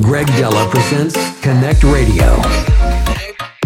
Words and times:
Greg 0.00 0.28
Dela 0.28 0.68
presents 0.70 1.16
Connect 1.40 1.82
Radio. 1.82 2.40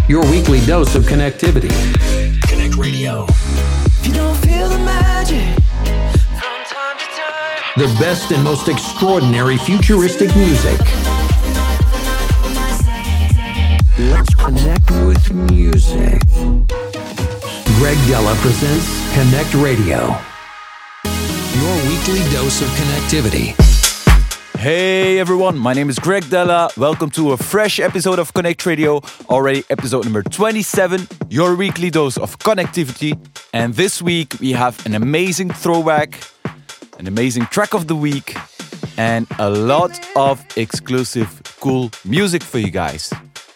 Your 0.07 0.23
weekly 0.31 0.65
dose 0.65 0.95
of 0.95 1.03
connectivity. 1.03 1.69
Connect 2.47 2.75
Radio. 2.75 3.25
If 3.29 4.07
you 4.07 4.13
don't 4.13 4.35
feel 4.37 4.67
the 4.67 4.79
magic 4.79 5.53
from 6.39 6.63
time 6.65 6.97
to 6.97 7.05
time. 7.05 7.73
The 7.77 7.99
best 7.99 8.31
and 8.31 8.43
most 8.43 8.67
extraordinary 8.67 9.57
futuristic 9.57 10.35
music. 10.35 10.79
Let's 13.99 14.33
connect 14.33 14.89
with 15.05 15.31
music. 15.51 16.19
Greg 17.77 17.97
Dela 18.07 18.33
presents 18.37 19.13
Connect 19.13 19.53
Radio. 19.53 20.17
Your 21.61 21.75
weekly 21.87 22.23
dose 22.31 22.61
of 22.63 22.69
connectivity. 22.69 23.72
Hey 24.63 25.19
everyone, 25.19 25.57
my 25.57 25.73
name 25.73 25.89
is 25.89 25.99
Greg 25.99 26.29
Dela. 26.29 26.69
Welcome 26.77 27.09
to 27.09 27.33
a 27.33 27.37
fresh 27.37 27.81
episode 27.81 28.17
of 28.17 28.33
Connect 28.33 28.65
Radio, 28.65 29.01
already 29.27 29.65
episode 29.69 30.05
number 30.05 30.23
27, 30.23 31.05
your 31.29 31.55
weekly 31.55 31.89
dose 31.89 32.17
of 32.17 32.39
connectivity. 32.39 33.19
And 33.51 33.73
this 33.73 34.01
week 34.01 34.39
we 34.39 34.53
have 34.53 34.85
an 34.85 34.95
amazing 34.95 35.49
throwback, 35.49 36.17
an 36.97 37.07
amazing 37.07 37.47
track 37.47 37.73
of 37.73 37.87
the 37.87 37.95
week, 37.97 38.37
and 38.95 39.27
a 39.37 39.49
lot 39.49 39.99
of 40.15 40.41
exclusive 40.55 41.41
cool 41.59 41.91
music 42.05 42.41
for 42.41 42.59
you 42.59 42.71
guys. 42.71 43.11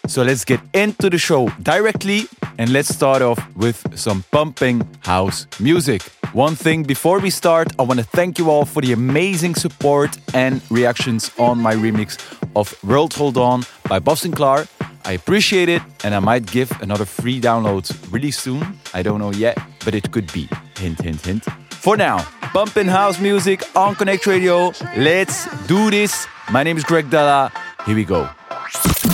So 0.08 0.22
let's 0.22 0.42
get 0.42 0.60
into 0.72 1.10
the 1.10 1.18
show 1.18 1.50
directly 1.62 2.22
and 2.56 2.72
let's 2.72 2.88
start 2.88 3.20
off 3.20 3.38
with 3.54 3.84
some 3.94 4.24
pumping 4.30 4.88
house 5.00 5.46
music. 5.60 6.00
One 6.32 6.56
thing 6.56 6.82
before 6.82 7.20
we 7.20 7.28
start, 7.28 7.68
I 7.78 7.82
want 7.82 8.00
to 8.00 8.06
thank 8.06 8.38
you 8.38 8.50
all 8.50 8.64
for 8.64 8.80
the 8.80 8.92
amazing 8.92 9.54
support 9.54 10.16
and 10.32 10.62
reactions 10.70 11.30
on 11.38 11.60
my 11.60 11.74
remix 11.74 12.18
of 12.56 12.74
World 12.82 13.12
Hold 13.14 13.36
On 13.36 13.64
by 13.86 13.98
Bob 13.98 14.16
Sinclar. 14.16 14.66
I 15.04 15.12
appreciate 15.12 15.68
it, 15.68 15.82
and 16.02 16.14
I 16.14 16.20
might 16.20 16.46
give 16.46 16.70
another 16.80 17.04
free 17.04 17.38
download 17.38 17.84
really 18.10 18.30
soon. 18.30 18.78
I 18.94 19.02
don't 19.02 19.20
know 19.20 19.32
yet, 19.32 19.58
but 19.84 19.94
it 19.94 20.10
could 20.10 20.32
be. 20.32 20.48
Hint, 20.78 21.02
hint, 21.02 21.24
hint. 21.24 21.44
For 21.70 21.98
now, 21.98 22.26
bumping 22.54 22.88
house 22.88 23.20
music 23.20 23.62
on 23.76 23.94
Connect 23.94 24.26
Radio. 24.26 24.72
Let's 24.96 25.46
do 25.66 25.90
this. 25.90 26.26
My 26.50 26.62
name 26.62 26.78
is 26.78 26.84
Greg 26.84 27.10
Dela. 27.10 27.52
Here 27.86 27.94
we 27.94 28.04
go. 28.04 28.28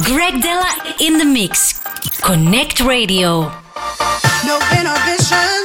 Greg 0.05 0.41
Dela 0.43 0.95
in 1.01 1.19
the 1.19 1.25
mix. 1.25 1.81
Connect 2.21 2.81
Radio. 2.81 3.53
No 4.45 4.59
inhibitions. 4.73 5.64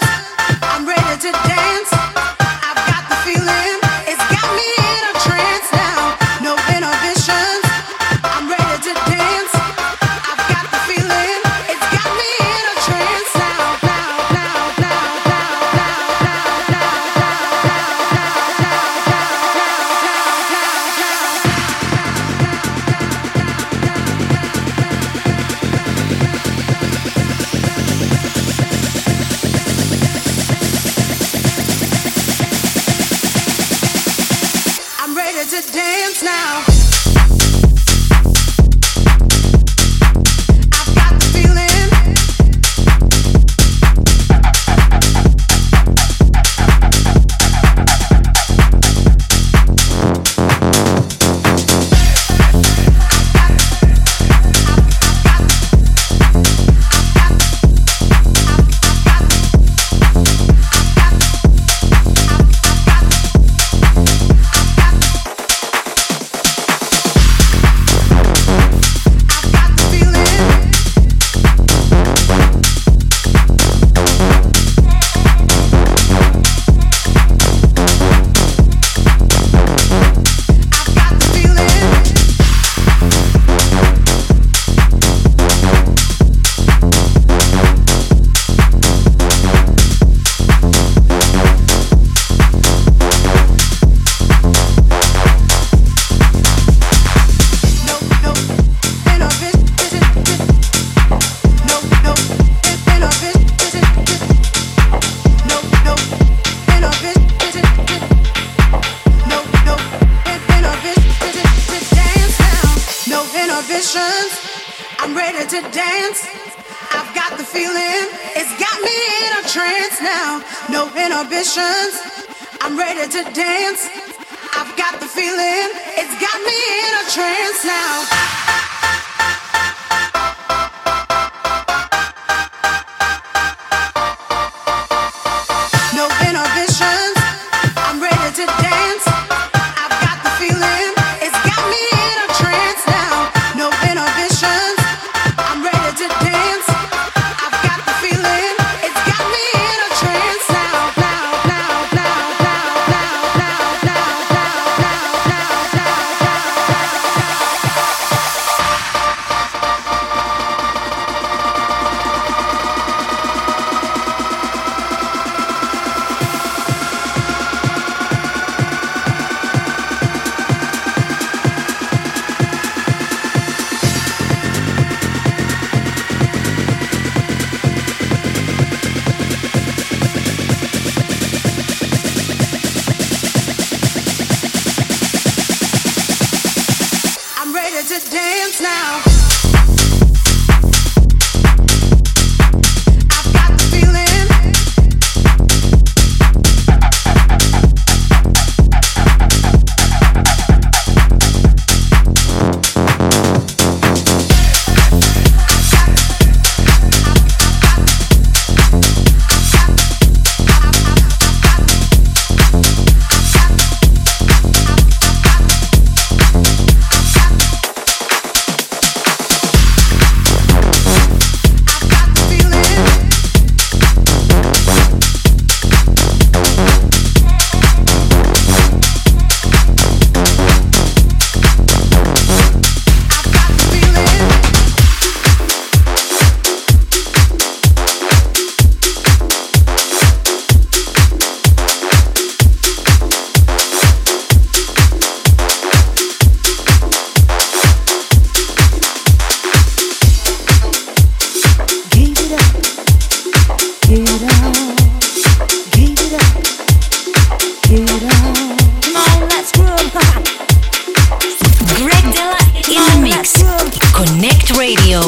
Radio. 264.69 265.01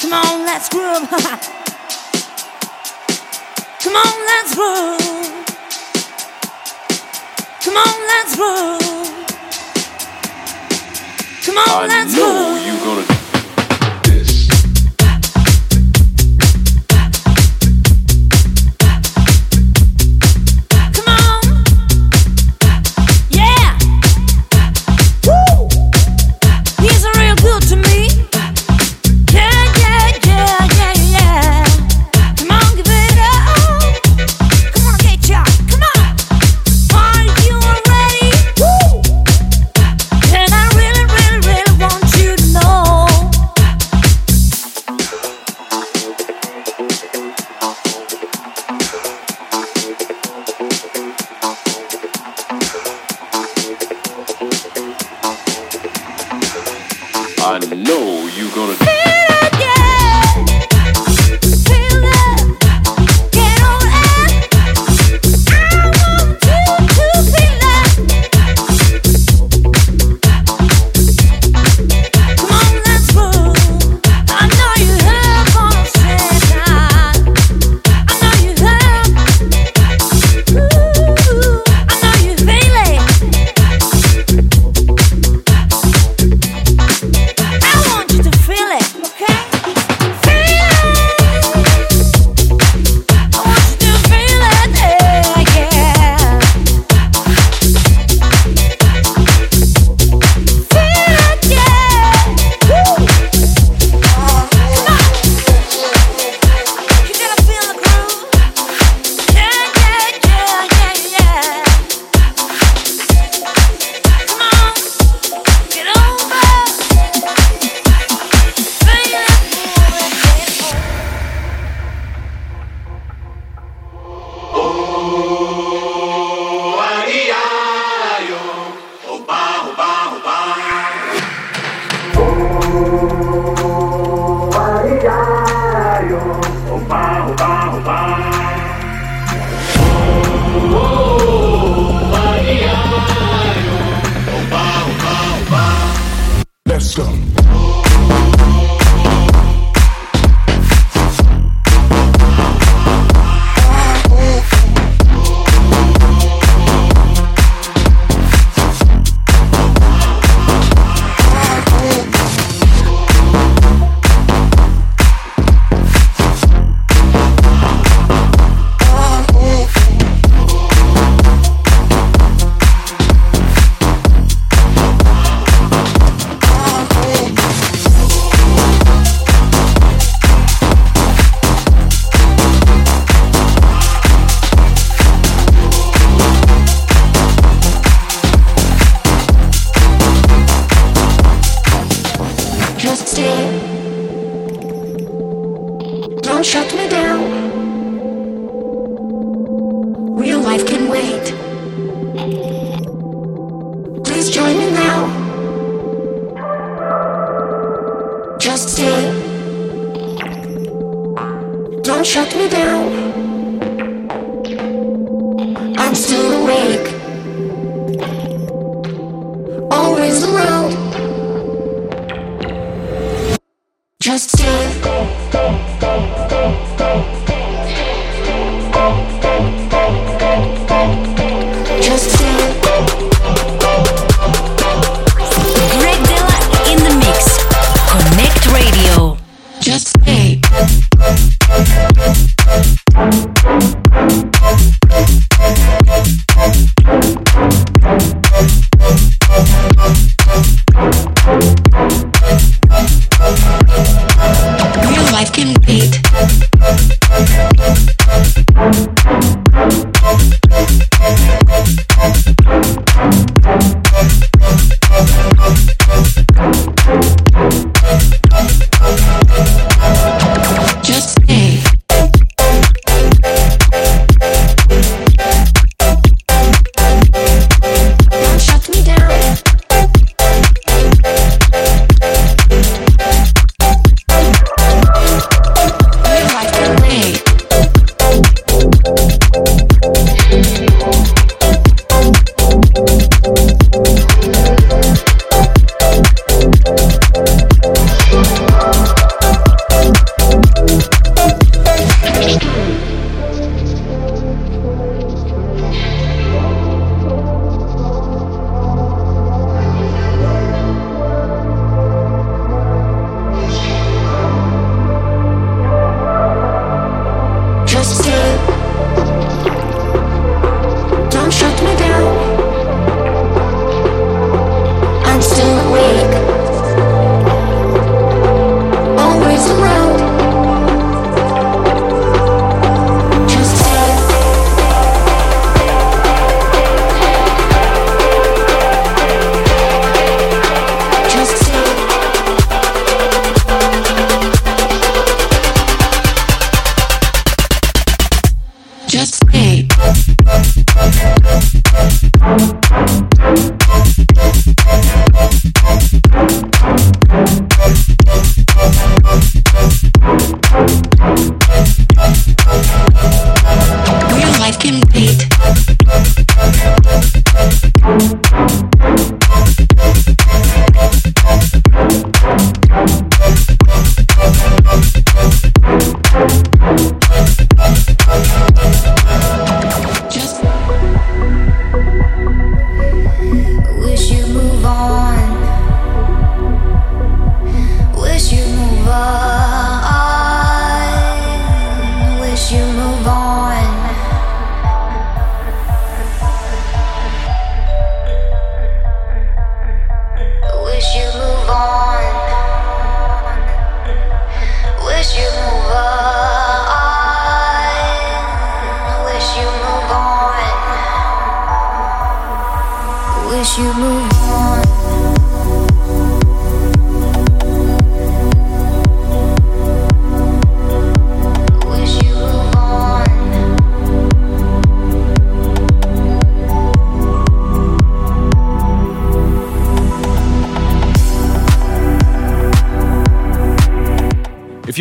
Come 0.00 0.14
on, 0.14 0.46
let's 0.46 0.70
groove. 0.70 1.06
Come 3.82 3.96
on, 3.96 4.12
let's 4.30 4.54
groove. 4.54 5.44
Come 7.60 7.76
on, 7.76 7.94
let's 8.08 8.34
groove. 8.34 8.80
Come 11.44 11.58
on, 11.58 11.86
let's 11.86 12.14
groove. 12.14 12.24
I 12.24 12.48
know 12.48 12.64
you 12.64 12.78
gonna 12.82 13.13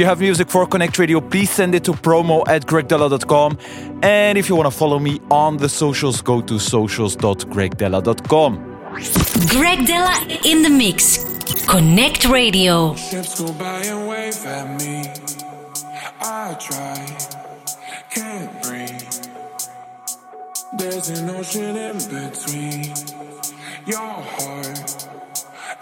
you 0.03 0.10
have 0.10 0.19
music 0.19 0.50
for 0.50 0.67
Connect 0.67 1.00
Radio, 1.00 1.22
please 1.22 1.50
send 1.50 1.74
it 1.74 1.86
to 1.86 1.93
promo 1.93 2.45
at 2.50 2.65
gregdela.com. 2.65 3.57
And 4.01 4.38
if 4.38 4.50
you 4.50 4.55
want 4.57 4.69
to 4.69 4.77
follow 4.77 5.00
me 5.00 5.22
on 5.31 5.55
the 5.55 5.69
socials, 5.69 6.22
go 6.22 6.41
to 6.41 6.60
socials.gregdela.com. 6.60 8.57
Greg 9.48 9.88
Dela 9.88 10.27
in 10.43 10.62
the 10.62 10.69
mix. 10.69 11.24
Connect 11.67 12.25
Radio. 12.27 12.95
Ships 12.95 13.39
go 13.39 13.53
by 13.53 13.79
and 13.86 14.10
wave 14.10 14.45
at 14.45 14.81
me. 14.81 15.10
I 16.19 16.53
try, 16.60 17.05
can't 18.10 18.62
breathe. 18.62 19.27
There's 20.77 21.10
an 21.17 21.29
ocean 21.29 21.77
in 21.77 21.98
between 22.10 22.93
your 23.86 24.22
heart 24.36 25.07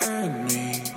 and 0.01 0.45
me. 0.45 0.90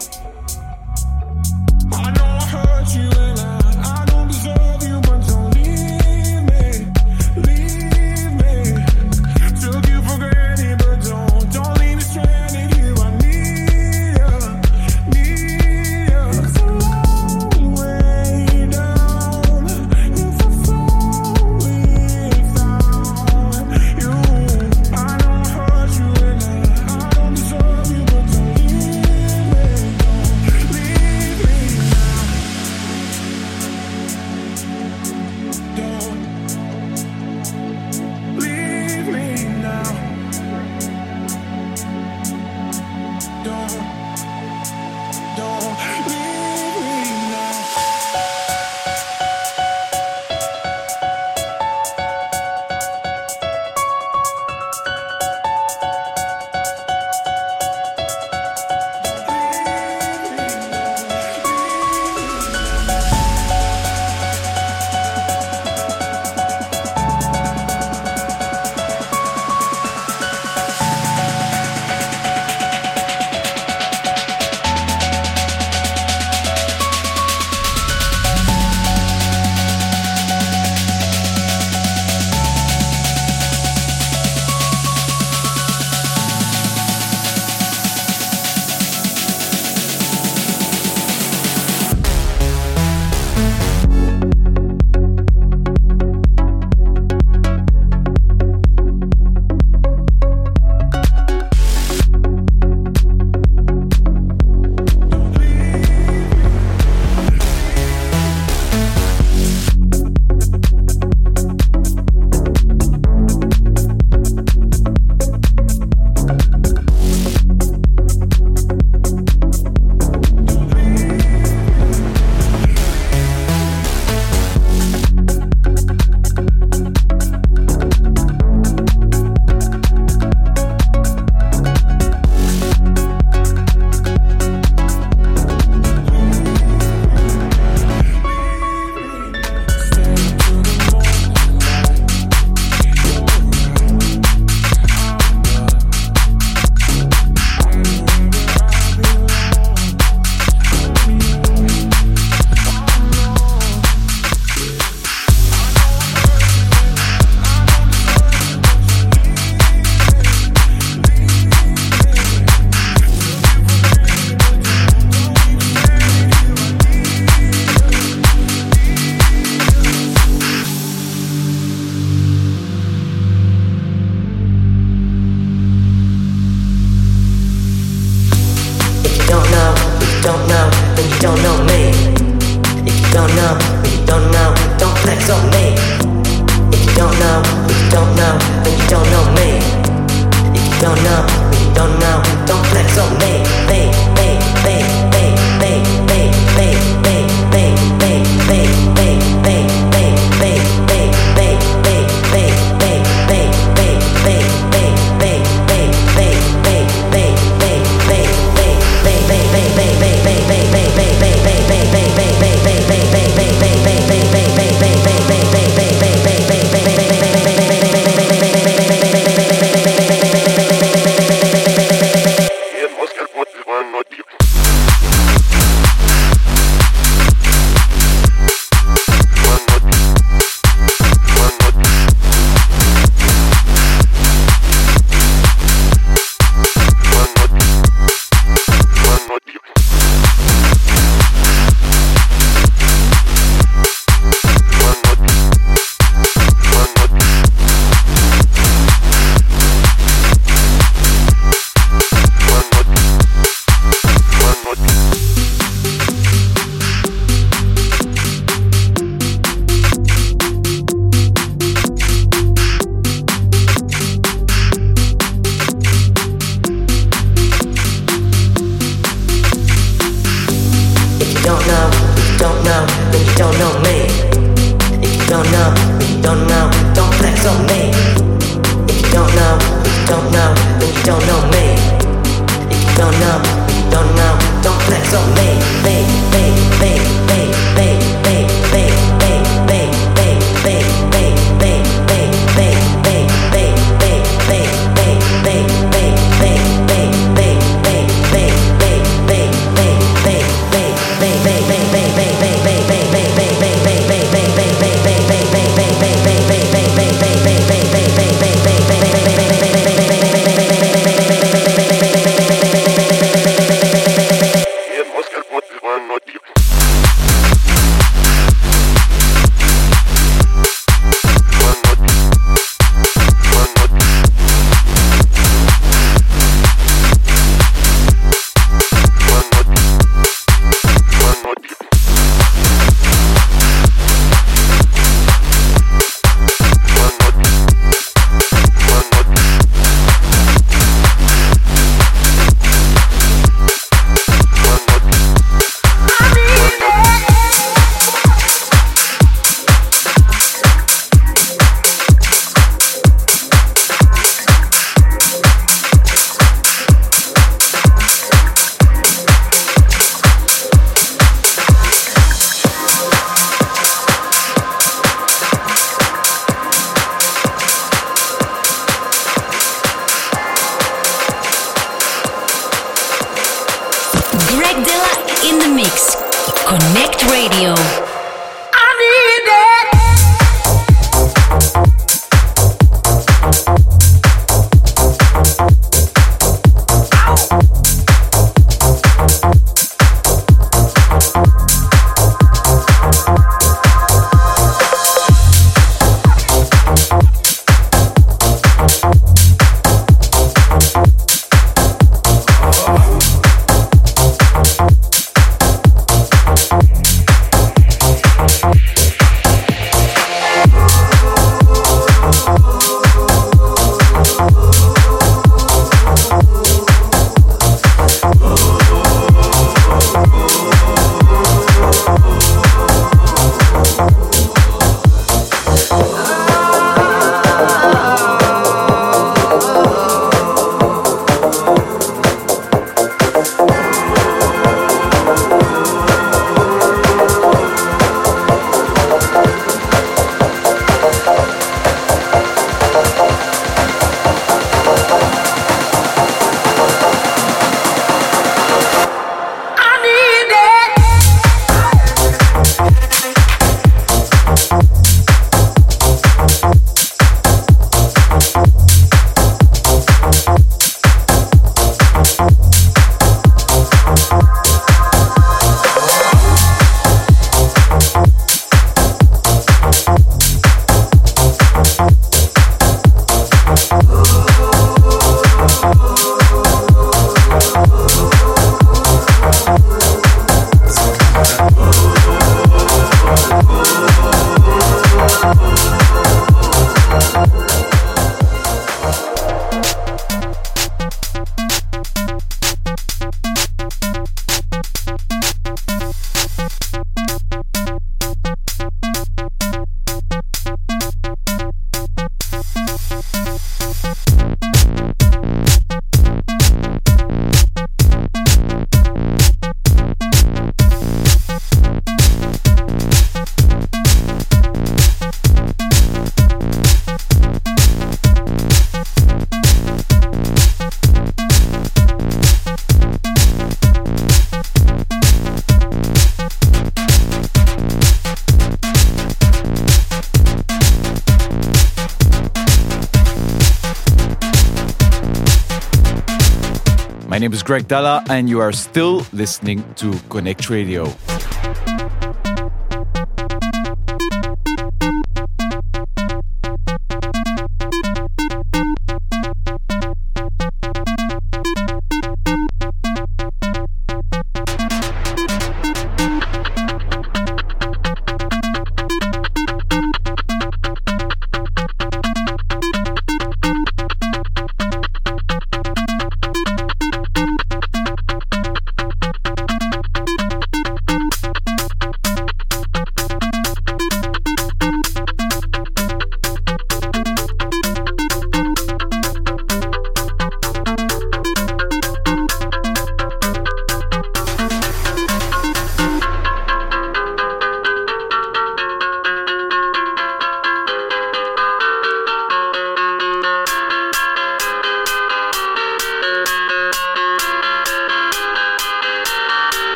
Greg 537.64 537.88
Dela, 537.88 538.22
and 538.28 538.48
you 538.48 538.60
are 538.60 538.72
still 538.72 539.26
listening 539.32 539.82
to 539.94 540.12
Connect 540.28 540.68
Radio. 540.68 541.06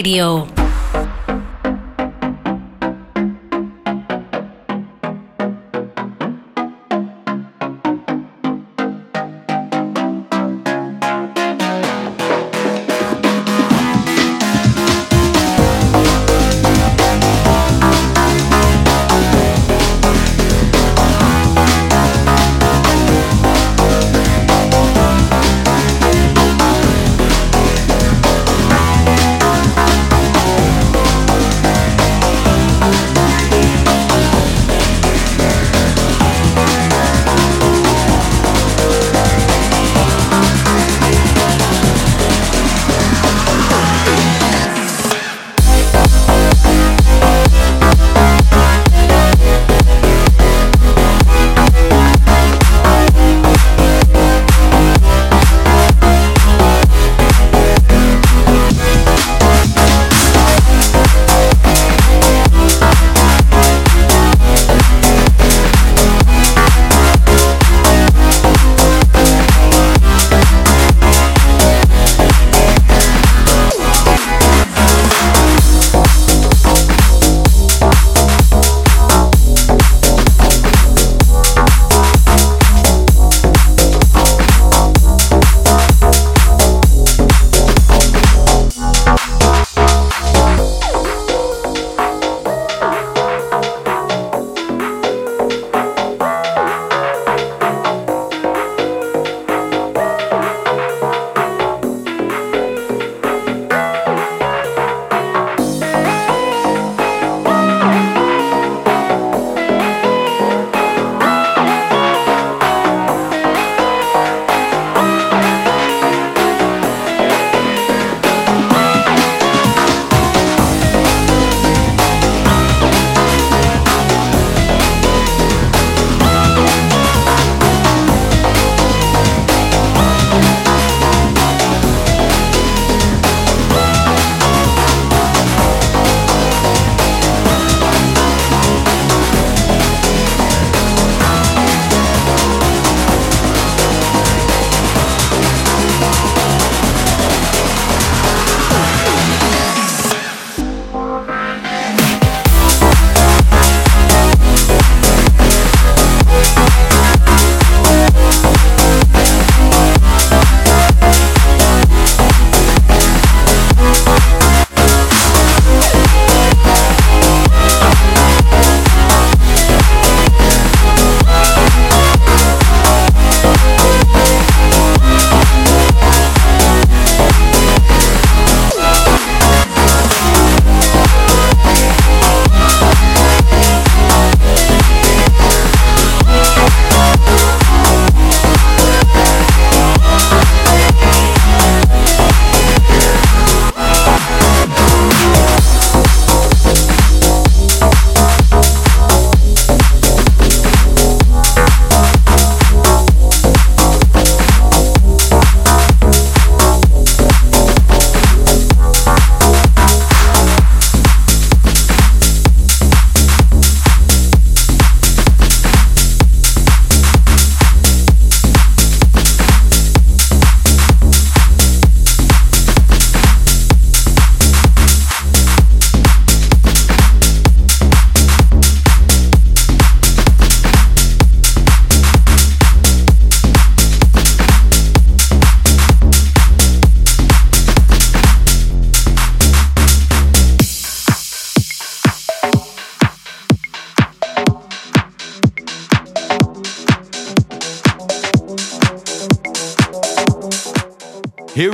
Radio. 0.00 0.49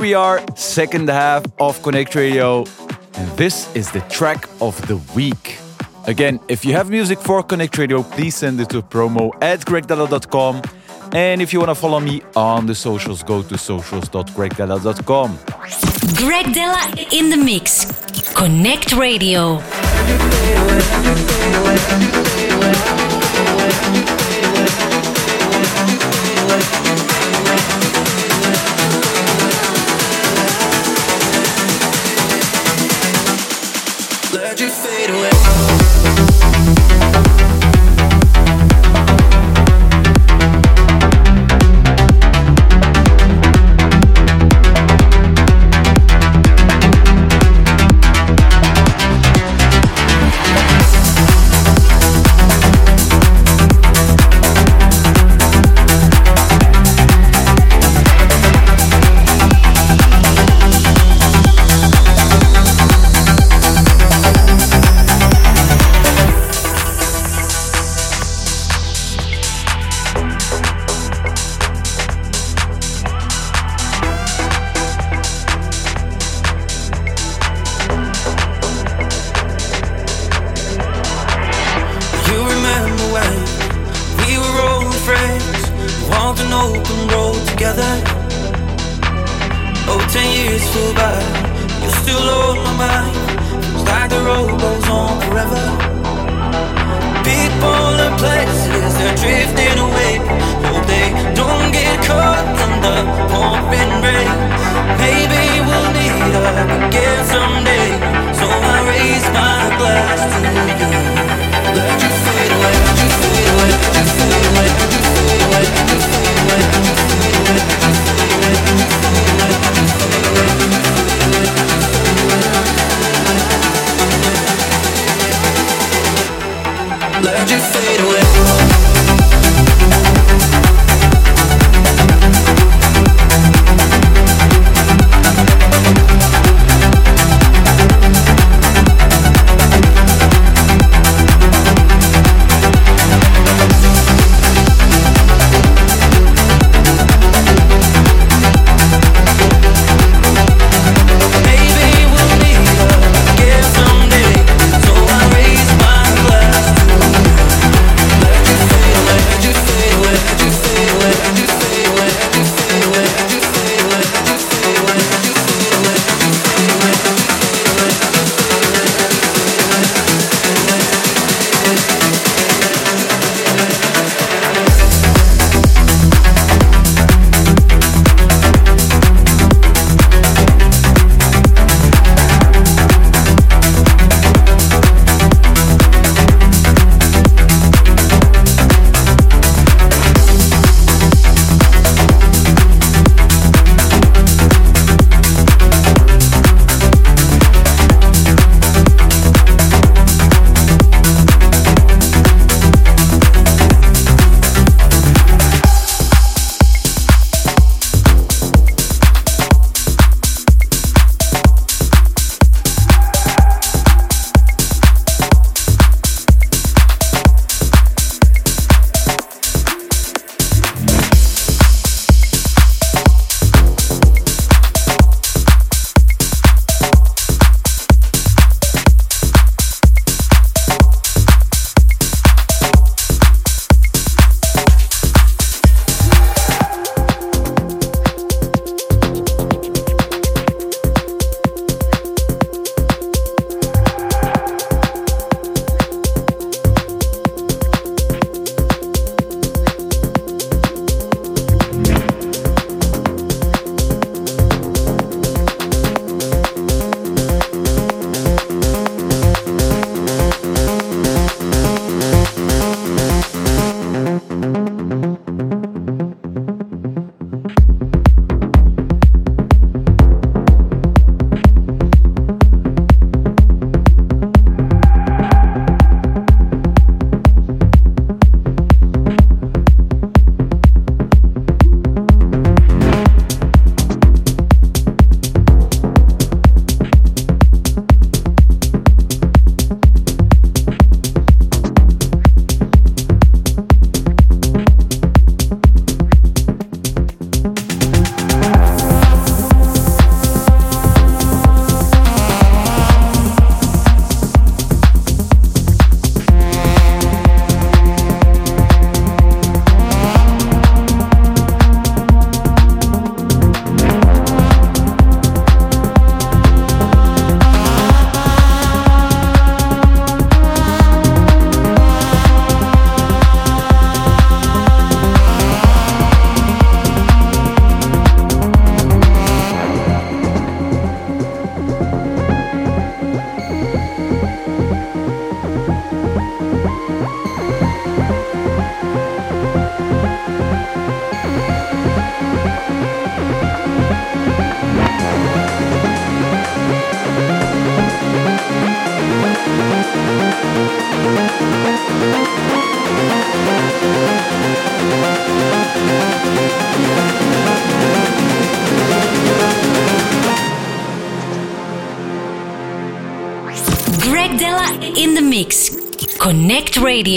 we 0.07 0.13
are, 0.13 0.41
second 0.55 1.09
half 1.09 1.43
of 1.59 1.83
Connect 1.83 2.15
Radio. 2.15 2.63
And 3.15 3.29
this 3.37 3.67
is 3.75 3.91
the 3.91 3.99
track 4.07 4.47
of 4.61 4.75
the 4.87 4.95
week. 5.13 5.57
Again, 6.05 6.39
if 6.47 6.63
you 6.63 6.71
have 6.71 6.89
music 6.89 7.19
for 7.19 7.43
Connect 7.43 7.77
Radio, 7.77 8.03
please 8.03 8.33
send 8.37 8.61
it 8.61 8.69
to 8.69 8.81
promo 8.81 9.33
at 9.41 9.59
gregdela.com. 9.65 10.61
And 11.11 11.41
if 11.41 11.51
you 11.51 11.59
want 11.59 11.71
to 11.71 11.75
follow 11.75 11.99
me 11.99 12.21
on 12.37 12.67
the 12.67 12.75
socials, 12.75 13.21
go 13.21 13.43
to 13.43 13.57
socials.gregdela.com. 13.57 15.39
Greg 16.15 16.53
Dela 16.53 16.81
in 17.11 17.29
the 17.29 17.37
mix. 17.37 17.85
Connect 18.33 18.93
Radio. 18.93 19.61
you 34.59 34.69
fade 34.69 35.11
away? 35.11 35.86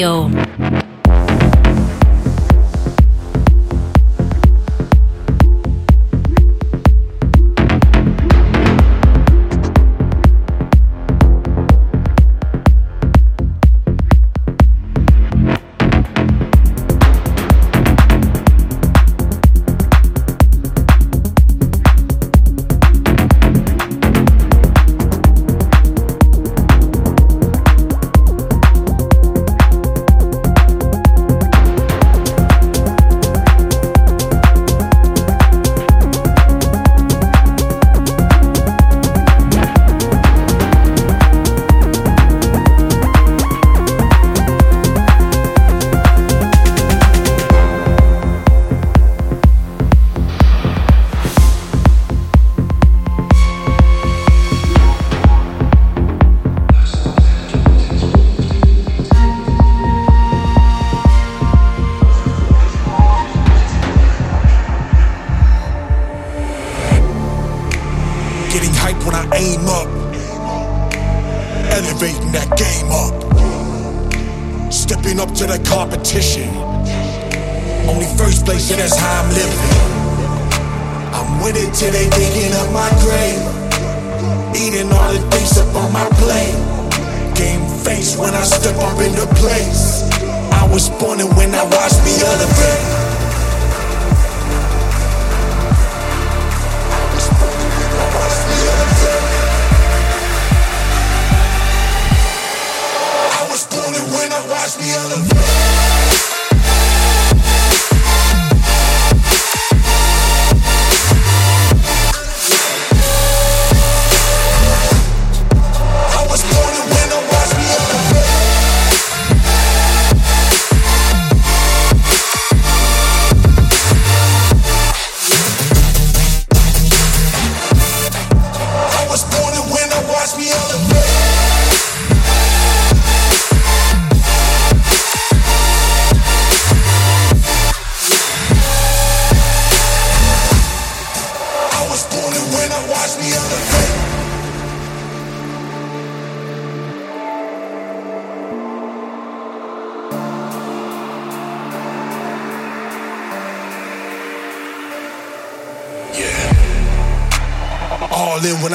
Radio. 0.01 0.40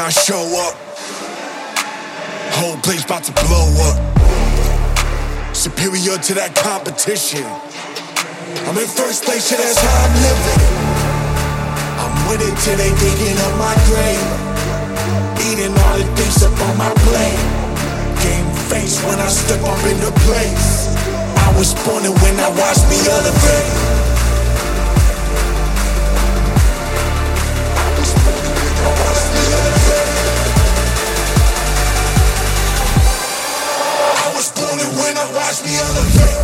I 0.06 0.10
show 0.10 0.38
up. 0.38 0.78
Whole 2.62 2.78
place 2.86 3.04
about 3.04 3.24
to 3.26 3.34
blow 3.42 3.66
up. 3.90 3.98
Superior 5.50 6.22
to 6.22 6.32
that 6.38 6.54
competition. 6.54 7.42
I'm 8.70 8.78
in 8.78 8.86
first 8.86 9.26
place, 9.26 9.50
yeah, 9.50 9.58
that's 9.58 9.82
how 9.82 10.06
I'm 10.06 10.14
living. 10.22 10.62
I'm 11.98 12.14
with 12.30 12.46
it 12.46 12.54
till 12.54 12.78
they 12.78 12.94
digging 13.02 13.38
up 13.50 13.54
my 13.58 13.74
grave. 13.90 14.30
Eating 15.42 15.74
all 15.74 15.98
the 15.98 16.06
things 16.14 16.38
up 16.46 16.54
on 16.54 16.78
my 16.78 16.94
plate. 17.10 17.42
Game 18.22 18.46
face 18.70 19.02
when 19.10 19.18
I 19.18 19.26
step 19.26 19.66
up 19.66 19.82
in 19.90 19.98
the 20.06 20.14
place. 20.30 20.94
I 21.34 21.50
was 21.58 21.74
born 21.82 22.06
and 22.06 22.14
when 22.22 22.38
I 22.38 22.54
watched 22.54 22.86
me 22.94 23.02
elevate. 23.10 23.85
the 35.76 35.82
other 35.82 36.35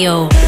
Radio. 0.00 0.39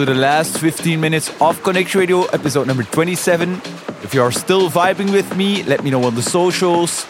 to 0.00 0.06
the 0.06 0.18
last 0.18 0.58
15 0.58 0.98
minutes 0.98 1.30
of 1.42 1.62
Connect 1.62 1.94
Radio, 1.94 2.24
episode 2.32 2.66
number 2.66 2.84
27. 2.84 3.60
If 4.02 4.14
you 4.14 4.22
are 4.22 4.32
still 4.32 4.70
vibing 4.70 5.12
with 5.12 5.36
me, 5.36 5.62
let 5.64 5.84
me 5.84 5.90
know 5.90 6.04
on 6.04 6.14
the 6.14 6.22
socials, 6.22 7.06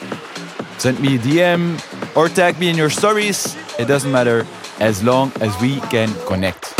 send 0.78 0.98
me 0.98 1.14
a 1.14 1.18
DM, 1.18 1.78
or 2.16 2.28
tag 2.28 2.58
me 2.58 2.68
in 2.68 2.76
your 2.76 2.90
stories. 2.90 3.54
It 3.78 3.86
doesn't 3.86 4.10
matter 4.10 4.44
as 4.80 5.04
long 5.04 5.30
as 5.40 5.54
we 5.60 5.78
can 5.82 6.12
connect. 6.26 6.79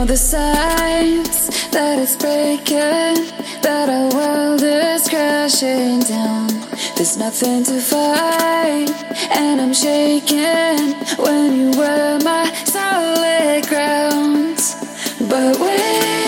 know 0.00 0.06
the 0.06 0.16
signs 0.16 1.68
that 1.70 1.98
it's 1.98 2.16
breaking, 2.16 3.16
that 3.60 3.88
our 3.88 4.08
world 4.16 4.62
is 4.62 5.08
crashing 5.08 6.00
down. 6.00 6.48
There's 6.96 7.16
nothing 7.18 7.64
to 7.64 7.80
fight, 7.80 8.90
and 9.30 9.60
I'm 9.60 9.74
shaking 9.74 10.94
when 11.18 11.48
you 11.60 11.70
were 11.78 12.18
my 12.24 12.50
solid 12.64 13.66
ground. 13.68 14.58
But 15.28 15.58
when 15.58 16.19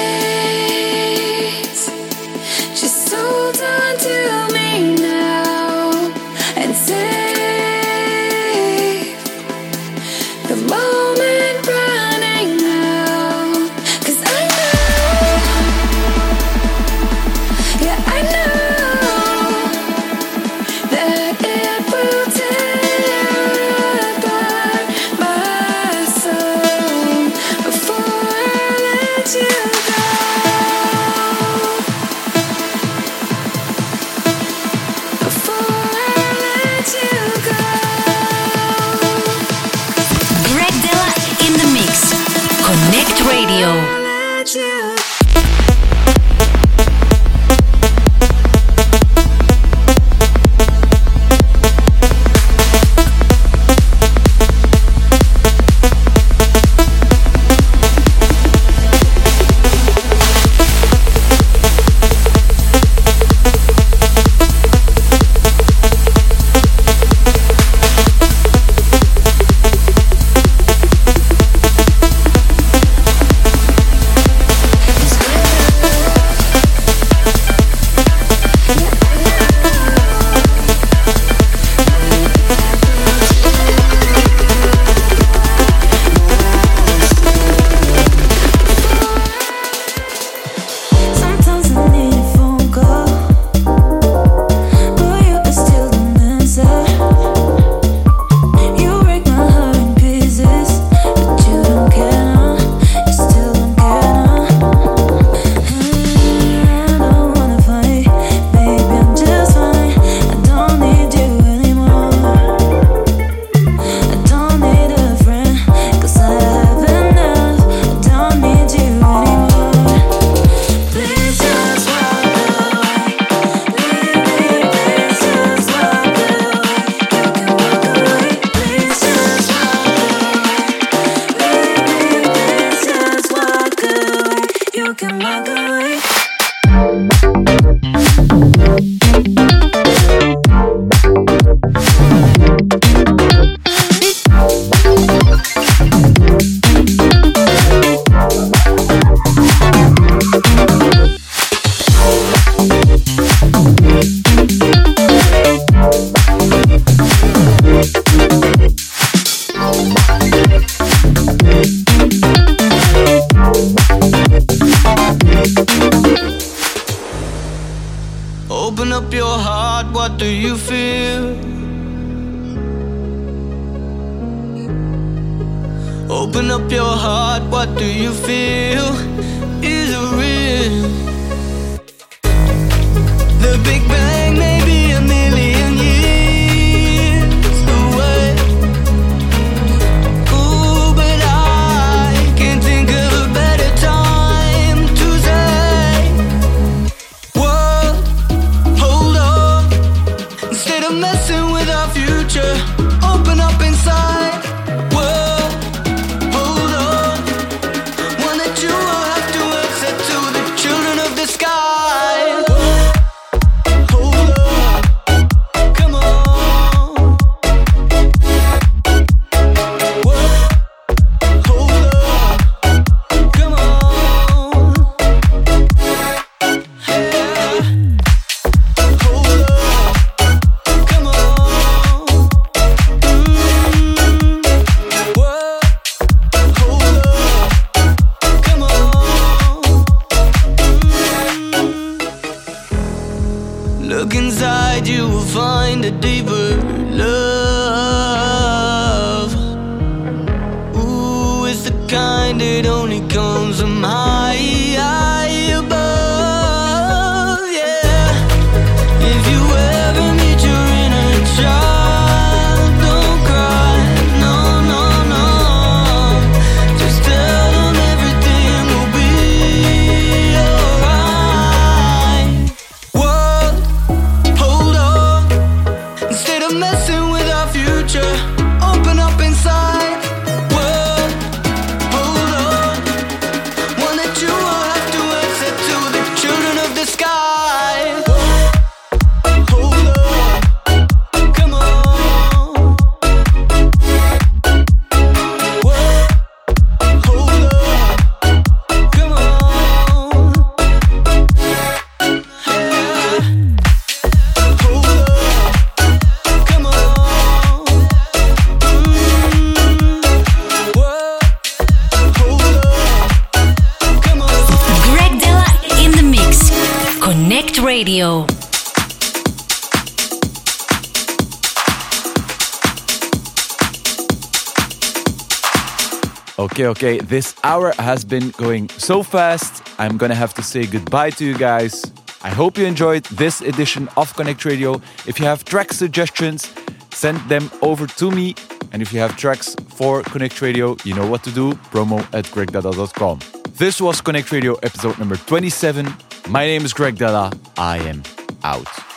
Okay, 326.53 326.67
okay, 326.67 326.99
this 326.99 327.35
hour 327.45 327.73
has 327.79 328.05
been 328.05 328.29
going 328.33 328.69
so 328.69 329.03
fast. 329.03 329.67
I'm 329.79 329.97
gonna 329.97 330.15
have 330.15 330.35
to 330.35 330.43
say 330.43 330.67
goodbye 330.67 331.09
to 331.13 331.25
you 331.25 331.35
guys. 331.35 331.83
I 332.23 332.29
hope 332.29 332.59
you 332.59 332.67
enjoyed 332.67 333.05
this 333.05 333.41
edition 333.41 333.89
of 333.97 334.15
Connect 334.15 334.45
Radio. 334.45 334.75
If 335.07 335.19
you 335.19 335.25
have 335.25 335.47
track 335.47 335.73
suggestions, 335.73 336.53
send 336.93 337.17
them 337.31 337.51
over 337.63 337.87
to 337.87 338.11
me. 338.11 338.35
And 338.71 338.83
if 338.83 338.93
you 338.93 339.01
have 339.01 339.17
tracks 339.17 339.57
for 339.71 340.03
Connect 340.03 340.43
Radio, 340.43 340.77
you 340.85 340.95
know 340.95 341.07
what 341.07 341.25
to 341.25 341.31
do 341.31 341.53
promo 341.73 342.01
at 342.13 342.27
gregdela.com. 342.27 343.21
This 343.55 343.81
was 343.81 344.03
Connect 344.03 344.31
Radio 344.31 344.57
episode 344.57 344.99
number 344.99 345.17
27. 345.17 345.89
My 346.29 346.45
name 346.45 346.67
is 346.67 346.75
Greg 346.75 346.99
Dela. 346.99 347.33
I 347.57 347.79
am 347.79 348.03
out. 348.45 348.92